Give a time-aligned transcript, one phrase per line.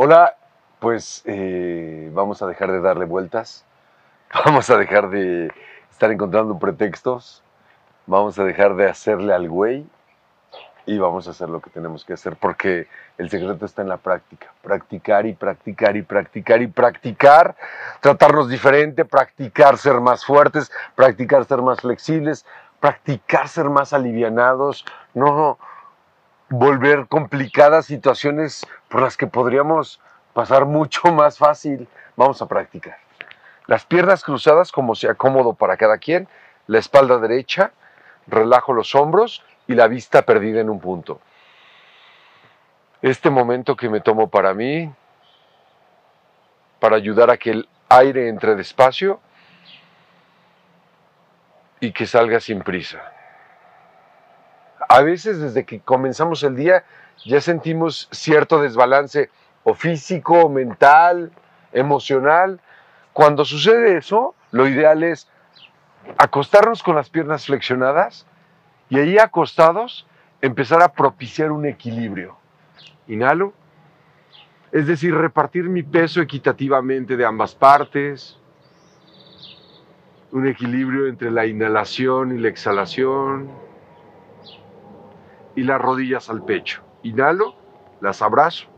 [0.00, 0.36] Hola,
[0.78, 3.64] pues eh, vamos a dejar de darle vueltas,
[4.44, 5.50] vamos a dejar de
[5.90, 7.42] estar encontrando pretextos,
[8.06, 9.84] vamos a dejar de hacerle al güey.
[10.86, 12.86] Y vamos a hacer lo que tenemos que hacer porque
[13.18, 14.52] el secreto está en la práctica.
[14.62, 17.56] Practicar y practicar y practicar y practicar,
[18.00, 22.46] tratarnos diferente, practicar ser más fuertes, practicar ser más flexibles,
[22.78, 25.58] practicar ser más alivianados, no
[26.50, 30.00] volver complicadas situaciones por las que podríamos
[30.32, 31.88] pasar mucho más fácil.
[32.16, 32.98] Vamos a practicar.
[33.66, 36.26] Las piernas cruzadas como sea cómodo para cada quien,
[36.66, 37.72] la espalda derecha,
[38.26, 41.20] relajo los hombros y la vista perdida en un punto.
[43.02, 44.90] Este momento que me tomo para mí,
[46.80, 49.20] para ayudar a que el aire entre despacio
[51.80, 53.17] y que salga sin prisa.
[54.88, 56.84] A veces desde que comenzamos el día
[57.26, 59.30] ya sentimos cierto desbalance
[59.62, 61.30] o físico, o mental,
[61.72, 62.60] emocional.
[63.12, 65.28] Cuando sucede eso, lo ideal es
[66.16, 68.26] acostarnos con las piernas flexionadas
[68.88, 70.06] y ahí acostados
[70.40, 72.38] empezar a propiciar un equilibrio.
[73.08, 73.52] Inhalo,
[74.72, 78.38] es decir, repartir mi peso equitativamente de ambas partes,
[80.32, 83.67] un equilibrio entre la inhalación y la exhalación
[85.58, 86.82] y las rodillas al pecho.
[87.02, 87.56] Inhalo,
[88.00, 88.68] las abrazo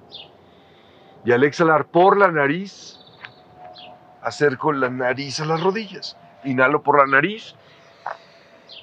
[1.26, 2.98] y al exhalar por la nariz,
[4.22, 6.16] acerco la nariz a las rodillas.
[6.42, 7.54] Inhalo por la nariz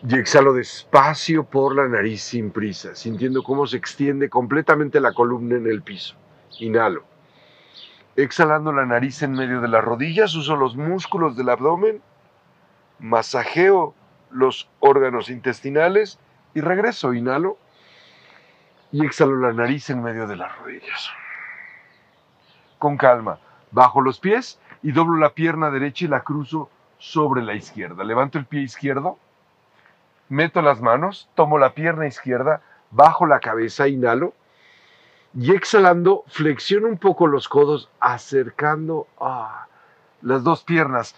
[0.08, 5.56] y exhalo despacio por la nariz sin prisa, sintiendo cómo se extiende completamente la columna
[5.56, 6.16] en el piso.
[6.60, 7.04] Inhalo.
[8.16, 12.04] Exhalando la nariz en medio de las rodillas, uso los músculos del abdomen,
[13.00, 13.96] masajeo
[14.30, 16.20] los órganos intestinales
[16.54, 17.16] y regreso.
[17.16, 17.58] Inhalo
[18.92, 21.10] y exhalo la nariz en medio de las rodillas.
[22.80, 23.40] Con calma,
[23.72, 28.04] bajo los pies y doblo la pierna derecha y la cruzo sobre la izquierda.
[28.04, 29.18] Levanto el pie izquierdo
[30.30, 32.62] meto las manos, tomo la pierna izquierda,
[32.92, 34.34] bajo la cabeza, inhalo
[35.34, 39.68] y exhalando, flexiono un poco los codos, acercando a
[40.22, 41.16] las dos piernas.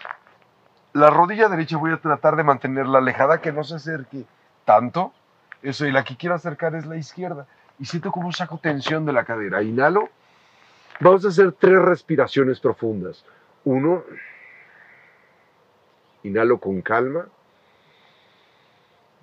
[0.92, 4.24] La rodilla derecha voy a tratar de mantenerla alejada, que no se acerque
[4.64, 5.12] tanto.
[5.62, 7.46] Eso, y la que quiero acercar es la izquierda.
[7.80, 9.62] Y siento como saco tensión de la cadera.
[9.62, 10.10] Inhalo.
[11.00, 13.24] Vamos a hacer tres respiraciones profundas.
[13.64, 14.04] Uno.
[16.22, 17.26] Inhalo con calma.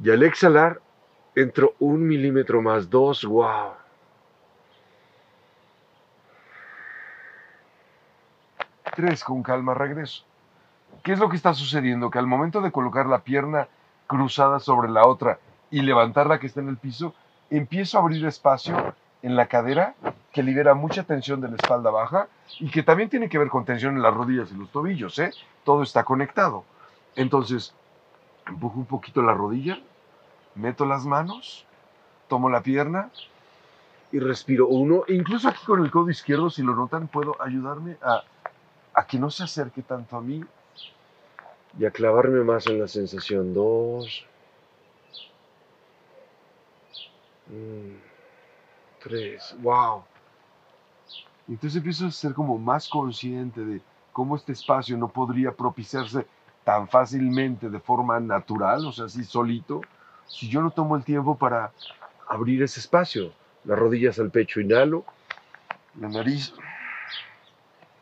[0.03, 0.81] Y al exhalar,
[1.35, 3.73] entro un milímetro más, dos, wow.
[8.95, 10.23] Tres, con calma regreso.
[11.03, 12.09] ¿Qué es lo que está sucediendo?
[12.09, 13.67] Que al momento de colocar la pierna
[14.07, 15.39] cruzada sobre la otra
[15.69, 17.13] y levantar la que está en el piso,
[17.49, 19.95] empiezo a abrir espacio en la cadera
[20.31, 22.27] que libera mucha tensión de la espalda baja
[22.59, 25.31] y que también tiene que ver con tensión en las rodillas y los tobillos, ¿eh?
[25.63, 26.63] Todo está conectado.
[27.15, 27.73] Entonces,
[28.45, 29.79] empujo un poquito la rodilla,
[30.55, 31.65] meto las manos,
[32.27, 33.09] tomo la pierna
[34.11, 35.03] y respiro uno.
[35.07, 38.23] incluso aquí con el codo izquierdo, si lo notan, puedo ayudarme a,
[38.93, 40.43] a que no se acerque tanto a mí
[41.79, 43.53] y a clavarme más en la sensación.
[43.53, 44.25] Dos.
[48.99, 49.55] Tres.
[49.59, 50.03] ¡Wow!
[51.47, 53.81] Entonces empiezo a ser como más consciente de
[54.11, 56.25] cómo este espacio no podría propiciarse
[56.63, 59.81] tan fácilmente de forma natural, o sea, así solito,
[60.25, 61.71] si yo no tomo el tiempo para
[62.27, 63.31] abrir ese espacio.
[63.63, 65.05] Las rodillas al pecho, inhalo,
[65.99, 66.53] la nariz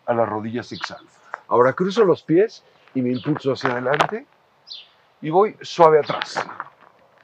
[0.06, 1.07] a las rodillas exhalo.
[1.47, 2.63] Ahora cruzo los pies
[2.95, 4.25] y me impulso hacia adelante
[5.22, 6.44] y voy suave atrás,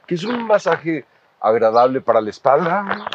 [0.06, 1.04] que es un masaje
[1.42, 3.06] agradable para la espalda.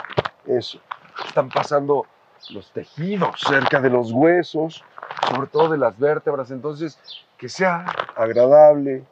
[0.46, 0.80] Eso,
[1.26, 2.06] están pasando
[2.50, 4.84] los tejidos cerca de los huesos,
[5.30, 7.00] sobre todo de las vértebras, entonces
[7.38, 7.86] que sea
[8.16, 9.04] agradable.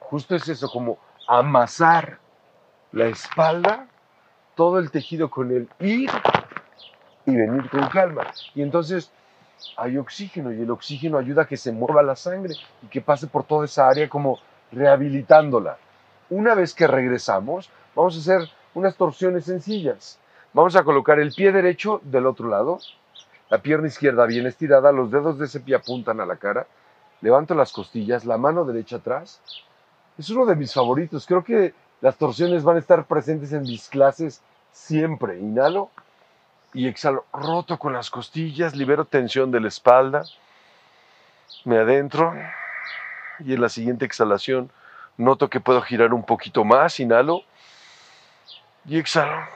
[0.00, 0.98] Justo es eso, como
[1.28, 2.18] amasar
[2.92, 3.88] la espalda,
[4.54, 6.10] todo el tejido con el ir
[7.26, 8.26] y venir con calma.
[8.54, 9.10] Y entonces
[9.76, 13.26] hay oxígeno y el oxígeno ayuda a que se mueva la sangre y que pase
[13.26, 14.38] por toda esa área como
[14.72, 15.78] rehabilitándola.
[16.30, 20.18] Una vez que regresamos, vamos a hacer unas torsiones sencillas.
[20.52, 22.78] Vamos a colocar el pie derecho del otro lado,
[23.50, 26.66] la pierna izquierda bien estirada, los dedos de ese pie apuntan a la cara,
[27.20, 29.40] levanto las costillas, la mano derecha atrás,
[30.18, 31.26] es uno de mis favoritos.
[31.26, 34.42] Creo que las torsiones van a estar presentes en mis clases
[34.72, 35.38] siempre.
[35.38, 35.90] Inhalo
[36.72, 37.24] y exhalo.
[37.32, 40.24] Roto con las costillas, libero tensión de la espalda.
[41.64, 42.34] Me adentro
[43.40, 44.70] y en la siguiente exhalación
[45.16, 47.00] noto que puedo girar un poquito más.
[47.00, 47.42] Inhalo
[48.86, 49.46] y exhalo.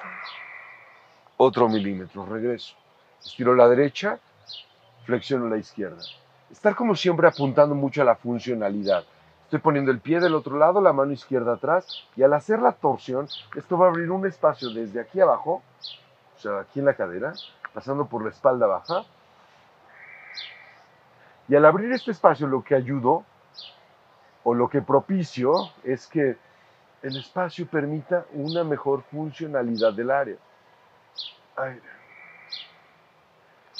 [1.37, 2.75] Otro milímetro, regreso.
[3.25, 4.19] Estiro la derecha,
[5.05, 6.03] flexiono la izquierda.
[6.51, 9.05] Estar como siempre apuntando mucho a la funcionalidad.
[9.45, 12.73] Estoy poniendo el pie del otro lado, la mano izquierda atrás, y al hacer la
[12.73, 15.63] torsión, esto va a abrir un espacio desde aquí abajo,
[16.37, 17.33] o sea, aquí en la cadera,
[17.73, 19.05] pasando por la espalda baja.
[21.49, 23.25] Y al abrir este espacio, lo que ayudo,
[24.49, 25.53] o lo que propicio,
[25.85, 26.39] es que
[27.03, 30.37] el espacio permita una mejor funcionalidad del área.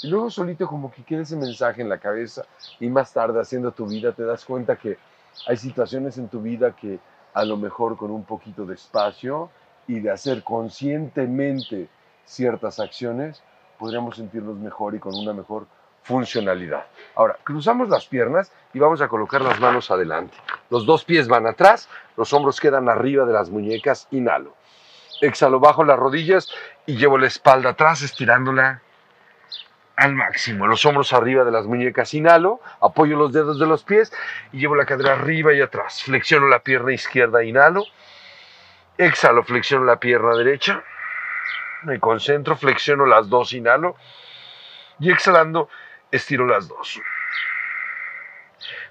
[0.03, 2.43] Y luego solito como que queda ese mensaje en la cabeza
[2.79, 4.99] y más tarde haciendo tu vida te das cuenta que
[5.47, 6.99] hay situaciones en tu vida que
[7.33, 9.49] a lo mejor con un poquito de espacio
[9.87, 11.89] y de hacer conscientemente
[12.25, 13.41] ciertas acciones,
[13.79, 15.65] podríamos sentirnos mejor y con una mejor
[16.03, 16.85] funcionalidad.
[17.15, 20.37] Ahora, cruzamos las piernas y vamos a colocar las manos adelante.
[20.69, 24.55] Los dos pies van atrás, los hombros quedan arriba de las muñecas, inhalo.
[25.21, 26.49] Exhalo bajo las rodillas
[26.85, 28.81] y llevo la espalda atrás estirándola
[29.97, 30.65] al máximo.
[30.65, 34.13] Los hombros arriba de las muñecas, inhalo, apoyo los dedos de los pies
[34.53, 36.03] y llevo la cadera arriba y atrás.
[36.03, 37.83] Flexiono la pierna izquierda, inhalo.
[38.97, 40.83] Exhalo, flexiono la pierna derecha.
[41.83, 43.95] Me concentro, flexiono las dos, inhalo.
[44.99, 45.69] Y exhalando,
[46.11, 47.01] estiro las dos.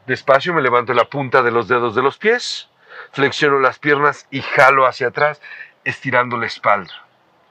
[0.08, 2.70] Despacio me levanto la punta de los dedos de los pies,
[3.12, 5.38] flexiono las piernas y jalo hacia atrás,
[5.84, 6.94] estirando la espalda.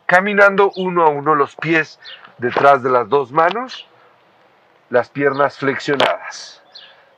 [0.07, 1.99] Caminando uno a uno los pies
[2.39, 3.85] detrás de las dos manos,
[4.89, 6.63] las piernas flexionadas.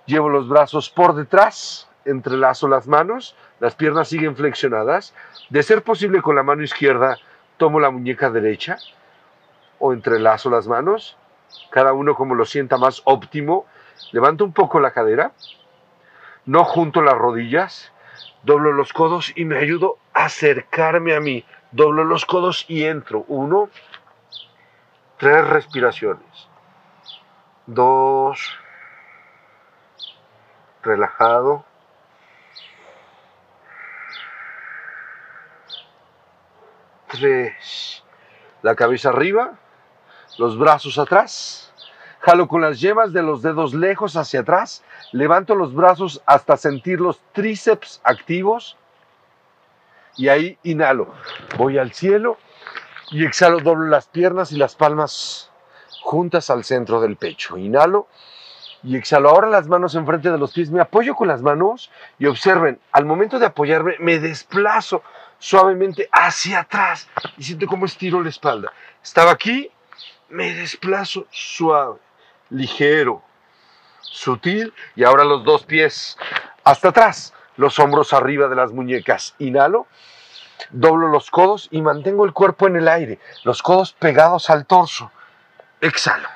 [0.06, 5.13] Llevo los brazos por detrás, entrelazo las manos, las piernas siguen flexionadas.
[5.50, 7.18] De ser posible con la mano izquierda,
[7.56, 8.75] tomo la muñeca derecha
[9.80, 11.15] o entrelazo las manos,
[11.69, 13.65] cada uno como lo sienta más óptimo.
[14.12, 15.31] Levanto un poco la cadera,
[16.46, 17.92] no junto las rodillas,
[18.44, 21.46] doblo los codos y me ayudo a acercarme a mí.
[21.72, 23.25] Doblo los codos y entro.
[23.28, 23.69] Uno,
[25.19, 26.48] Tres respiraciones.
[27.66, 28.57] Dos.
[30.81, 31.66] Relajado.
[37.10, 38.01] Tres.
[38.62, 39.60] La cabeza arriba.
[40.38, 41.69] Los brazos atrás.
[42.19, 44.83] Jalo con las yemas de los dedos lejos hacia atrás.
[45.12, 48.77] Levanto los brazos hasta sentir los tríceps activos.
[50.18, 51.13] Y ahí inhalo.
[51.57, 52.38] Voy al cielo
[53.12, 55.50] y exhalo, doblo las piernas y las palmas
[56.01, 57.57] juntas al centro del pecho.
[57.57, 58.07] Inhalo
[58.83, 59.30] y exhalo.
[59.30, 60.72] Ahora las manos enfrente de los pies.
[60.72, 65.04] Me apoyo con las manos y observen, al momento de apoyarme, me desplazo
[65.38, 67.07] suavemente hacia atrás
[67.38, 68.74] y siento cómo estiro la espalda.
[69.01, 69.72] Estaba aquí,
[70.30, 72.00] me desplazo suave,
[72.50, 73.22] ligero,
[74.01, 76.18] sutil y ahora los dos pies
[76.63, 79.36] hasta atrás, los hombros arriba de las muñecas.
[79.40, 79.88] Inhalo
[80.72, 85.12] Doblo los codos y mantengo el cuerpo en el aire, los codos pegados al torso.
[85.81, 86.28] Exhalo.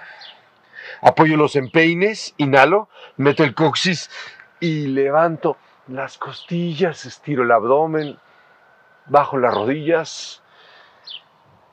[1.01, 4.09] Apoyo los empeines, inhalo, meto el coxis
[4.59, 5.57] y levanto
[5.87, 8.17] las costillas, estiro el abdomen,
[9.07, 10.41] bajo las rodillas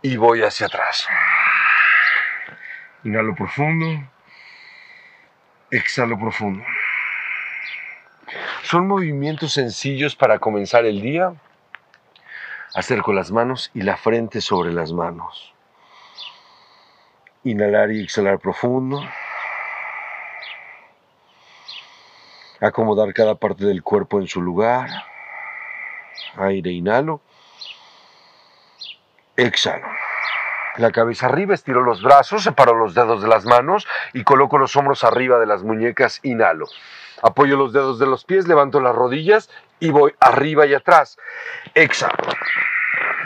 [0.02, 1.06] y voy hacia atrás.
[3.04, 3.86] Inhalo profundo,
[5.70, 6.64] exhalo profundo.
[8.62, 11.34] Son movimientos sencillos para comenzar el día
[12.72, 15.52] Acerco las manos y la frente sobre las manos.
[17.42, 19.02] Inhalar y exhalar profundo.
[22.60, 24.88] Acomodar cada parte del cuerpo en su lugar.
[26.36, 27.20] Aire, inhalo.
[29.36, 29.99] Exhalo.
[30.80, 34.74] La cabeza arriba, estiro los brazos, separo los dedos de las manos y coloco los
[34.76, 36.20] hombros arriba de las muñecas.
[36.22, 36.68] Inhalo.
[37.20, 41.18] Apoyo los dedos de los pies, levanto las rodillas y voy arriba y atrás.
[41.74, 42.14] Exhalo.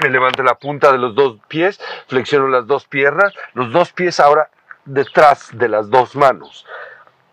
[0.03, 4.19] Me levanto la punta de los dos pies, flexiono las dos piernas, los dos pies
[4.19, 4.51] ahora
[4.85, 6.67] detrás de las dos manos.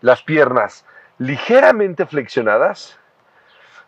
[0.02, 0.86] Las piernas
[1.18, 2.96] ligeramente flexionadas.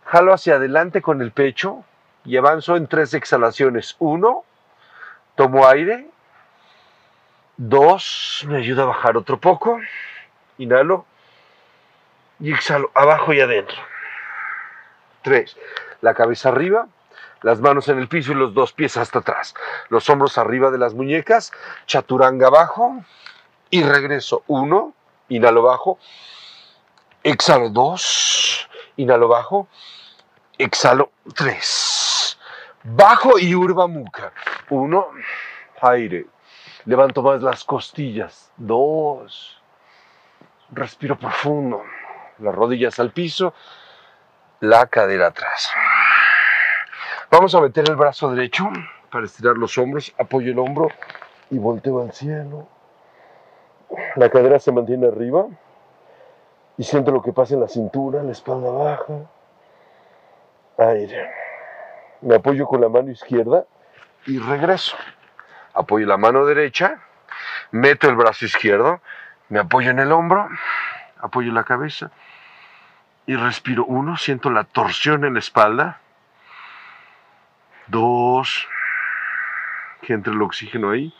[0.06, 1.84] Jalo hacia adelante con el pecho
[2.24, 3.94] y avanzo en tres exhalaciones.
[4.00, 4.42] Uno,
[5.36, 6.08] tomo aire.
[7.56, 9.80] Dos, me ayuda a bajar otro poco.
[10.58, 11.06] Inhalo
[12.40, 13.76] y exhalo abajo y adentro.
[15.22, 15.56] Tres,
[16.00, 16.88] la cabeza arriba,
[17.42, 19.54] las manos en el piso y los dos pies hasta atrás.
[19.88, 21.52] Los hombros arriba de las muñecas,
[21.86, 23.04] chaturanga abajo
[23.70, 24.42] y regreso.
[24.48, 24.92] Uno,
[25.28, 25.98] inhalo bajo,
[27.22, 29.68] exhalo dos, inhalo bajo,
[30.58, 32.38] exhalo tres.
[32.82, 34.32] Bajo y urba muca.
[34.68, 35.08] Uno,
[35.80, 36.26] aire.
[36.86, 38.52] Levanto más las costillas.
[38.56, 39.60] Dos.
[40.70, 41.82] Respiro profundo
[42.38, 43.54] las rodillas al piso,
[44.60, 45.72] la cadera atrás.
[47.30, 48.64] Vamos a meter el brazo derecho
[49.10, 50.88] para estirar los hombros, apoyo el hombro
[51.50, 52.68] y volteo al cielo.
[54.16, 55.46] La cadera se mantiene arriba
[56.76, 59.14] y siento lo que pasa en la cintura, la espalda baja.
[60.78, 61.30] Aire.
[62.20, 63.64] Me apoyo con la mano izquierda
[64.26, 64.96] y regreso.
[65.74, 67.00] Apoyo la mano derecha,
[67.72, 69.00] meto el brazo izquierdo,
[69.48, 70.48] me apoyo en el hombro,
[71.20, 72.10] apoyo la cabeza
[73.26, 73.84] y respiro.
[73.84, 76.00] Uno, siento la torsión en la espalda.
[77.86, 78.68] Dos,
[80.02, 81.14] que entre el oxígeno ahí.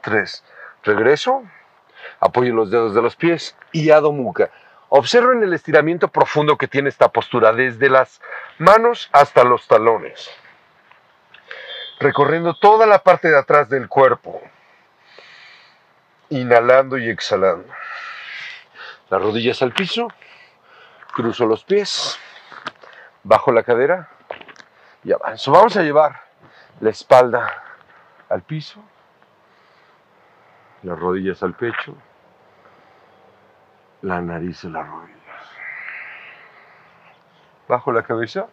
[0.00, 0.44] Tres,
[0.84, 1.42] regreso,
[2.20, 4.48] apoyo los dedos de los pies y Adho Mukha.
[4.88, 8.22] Observen el estiramiento profundo que tiene esta postura, desde las
[8.58, 10.30] manos hasta los talones,
[12.00, 14.40] recorriendo toda la parte de atrás del cuerpo,
[16.30, 17.72] inhalando y exhalando.
[19.10, 20.08] Las rodillas al piso,
[21.14, 22.18] cruzo los pies,
[23.22, 24.08] bajo la cadera.
[25.04, 25.52] Y avanzo.
[25.52, 26.20] Vamos a llevar
[26.80, 27.62] la espalda
[28.28, 28.82] al piso,
[30.82, 31.94] las rodillas al pecho,
[34.02, 35.17] la nariz en las rodillas.
[37.68, 38.48] Bajo la cabeza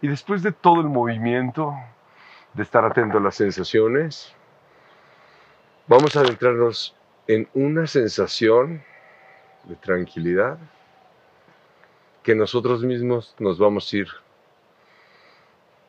[0.00, 1.74] y después de todo el movimiento,
[2.54, 4.34] de estar atento a las sensaciones,
[5.86, 6.94] vamos a adentrarnos
[7.26, 8.82] en una sensación
[9.64, 10.58] de tranquilidad
[12.22, 14.08] que nosotros mismos nos vamos a ir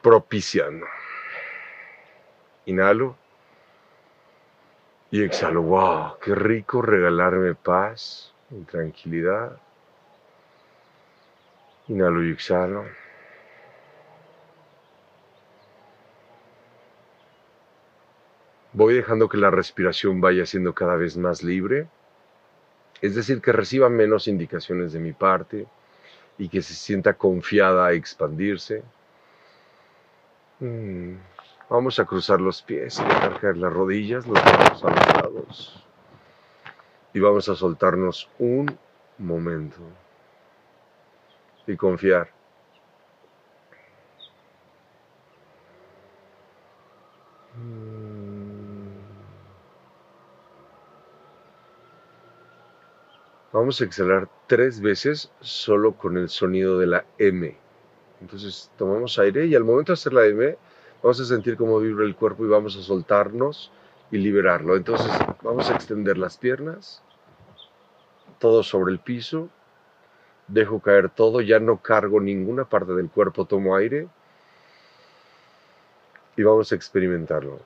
[0.01, 0.85] propiciando.
[2.65, 3.15] Inhalo
[5.09, 5.61] y exhalo.
[5.61, 6.19] ¡Wow!
[6.19, 9.57] ¡Qué rico regalarme paz y tranquilidad!
[11.91, 12.85] Inhalo y exhalo.
[18.71, 21.89] Voy dejando que la respiración vaya siendo cada vez más libre,
[23.01, 25.67] es decir, que reciba menos indicaciones de mi parte
[26.37, 28.83] y que se sienta confiada a expandirse.
[30.61, 31.15] Mm,
[31.69, 35.85] vamos a cruzar los pies, dejar caer las rodillas, los brazos a los lados.
[37.13, 38.77] Y vamos a soltarnos un
[39.17, 39.81] momento
[41.67, 42.29] y confiar.
[53.53, 57.57] Vamos a exhalar tres veces solo con el sonido de la M.
[58.21, 60.57] Entonces tomamos aire y al momento de hacer la M
[61.03, 63.71] vamos a sentir cómo vibra el cuerpo y vamos a soltarnos
[64.09, 64.77] y liberarlo.
[64.77, 67.03] Entonces vamos a extender las piernas,
[68.39, 69.49] todo sobre el piso,
[70.47, 74.07] dejo caer todo, ya no cargo ninguna parte del cuerpo, tomo aire
[76.35, 77.59] y vamos a experimentarlo.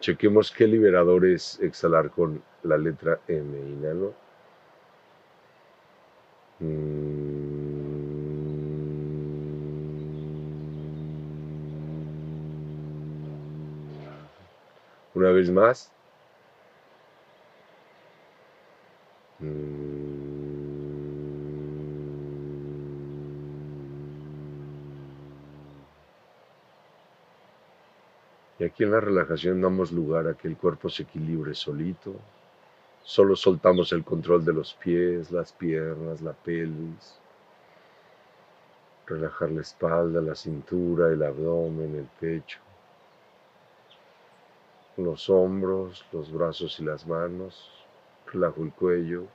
[0.00, 3.58] Chequemos qué liberador es exhalar con la letra M.
[3.58, 4.14] Inhalo.
[15.14, 15.92] Una vez más.
[28.58, 32.14] Y aquí en la relajación damos lugar a que el cuerpo se equilibre solito.
[33.02, 37.18] Solo soltamos el control de los pies, las piernas, la pelvis.
[39.06, 42.60] Relajar la espalda, la cintura, el abdomen, el pecho.
[44.96, 47.70] Los hombros, los brazos y las manos.
[48.26, 49.26] Relajo el cuello.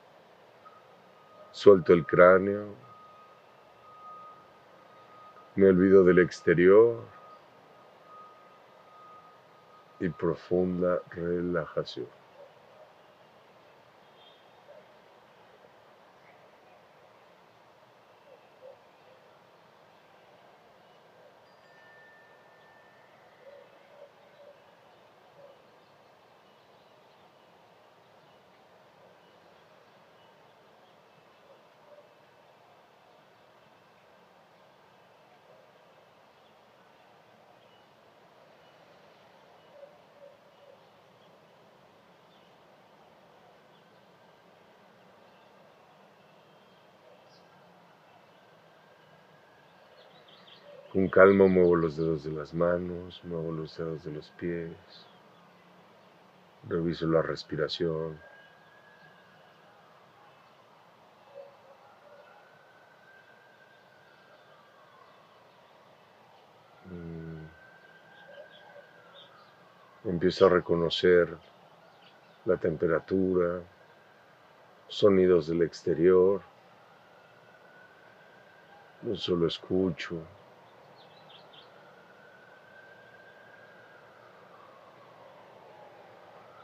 [1.51, 2.67] Suelto el cráneo.
[5.55, 7.01] Me olvido del exterior
[9.99, 12.18] y profunda relajación.
[50.91, 54.71] Con calma muevo los dedos de las manos, muevo los dedos de los pies,
[56.67, 58.19] reviso la respiración.
[66.85, 67.45] Mm.
[70.09, 71.37] Empiezo a reconocer
[72.45, 73.61] la temperatura,
[74.87, 76.41] sonidos del exterior,
[79.03, 80.38] no solo escucho.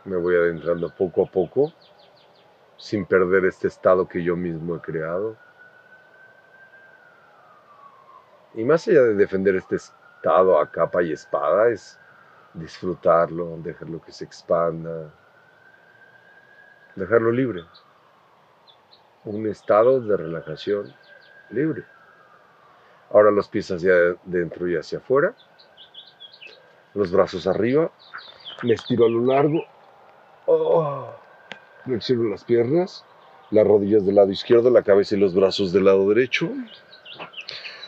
[0.05, 1.73] Me voy adentrando poco a poco,
[2.77, 5.35] sin perder este estado que yo mismo he creado.
[8.53, 11.99] Y más allá de defender este estado a capa y espada, es
[12.53, 15.11] disfrutarlo, dejarlo que se expanda,
[16.95, 17.63] dejarlo libre.
[19.25, 20.93] Un estado de relajación
[21.49, 21.83] libre.
[23.11, 23.93] Ahora los pies hacia
[24.25, 25.35] adentro y hacia afuera.
[26.93, 27.91] Los brazos arriba.
[28.63, 29.63] Me estiro a lo largo.
[30.45, 31.09] Oh.
[31.83, 33.05] Flexiono las piernas.
[33.51, 36.49] Las rodillas del lado izquierdo, la cabeza y los brazos del lado derecho.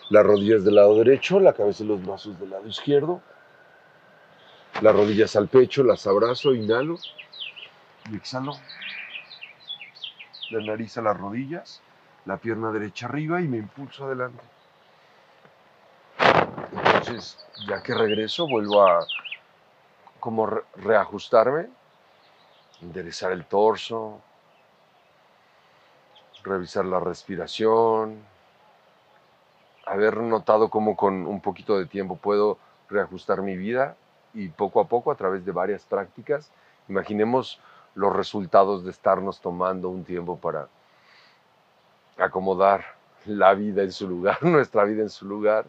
[0.10, 3.22] Las rodillas del lado derecho, la cabeza y los brazos del lado izquierdo.
[4.82, 6.98] Las rodillas al pecho, las abrazo, inhalo
[8.12, 8.54] y exhalo.
[10.52, 11.82] La nariz a las rodillas,
[12.26, 14.44] la pierna derecha arriba y me impulso adelante.
[16.72, 17.38] Entonces,
[17.68, 19.06] ya que regreso, vuelvo a
[20.20, 21.68] como reajustarme,
[22.82, 24.22] enderezar el torso,
[26.44, 28.20] revisar la respiración,
[29.86, 32.58] haber notado cómo con un poquito de tiempo puedo
[32.90, 33.96] reajustar mi vida
[34.34, 36.52] y poco a poco a través de varias prácticas,
[36.88, 37.60] imaginemos
[37.96, 40.68] los resultados de estarnos tomando un tiempo para
[42.18, 42.86] acomodar
[43.26, 45.66] la vida en su lugar, nuestra vida en su lugar,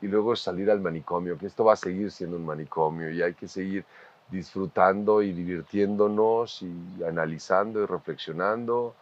[0.00, 3.34] y luego salir al manicomio, que esto va a seguir siendo un manicomio y hay
[3.34, 3.84] que seguir
[4.32, 8.94] disfrutando y divirtiéndonos y analizando y reflexionando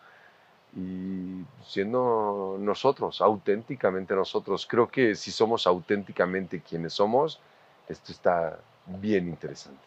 [0.77, 4.67] y siendo nosotros, auténticamente nosotros.
[4.67, 7.41] Creo que si somos auténticamente quienes somos,
[7.89, 9.81] esto está bien interesante.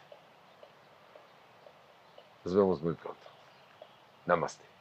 [2.43, 3.21] Nos vemos muy pronto.
[4.25, 4.72] Namaste.